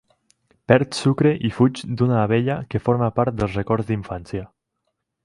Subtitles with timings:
[0.71, 4.49] Perd sucre i fuig d'una abella que forma part del records d'infància.